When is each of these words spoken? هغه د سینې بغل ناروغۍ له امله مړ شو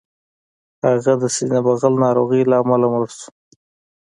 هغه 0.85 1.13
د 1.21 1.23
سینې 1.35 1.59
بغل 1.65 1.93
ناروغۍ 2.05 2.41
له 2.49 2.55
امله 2.61 2.87
مړ 2.91 3.05
شو 3.17 3.29